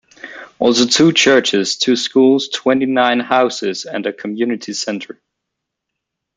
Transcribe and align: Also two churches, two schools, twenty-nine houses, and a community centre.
Also 0.57 0.87
two 0.87 1.13
churches, 1.13 1.77
two 1.77 1.95
schools, 1.95 2.47
twenty-nine 2.51 3.19
houses, 3.19 3.85
and 3.85 4.07
a 4.07 4.11
community 4.11 4.73
centre. 4.73 5.21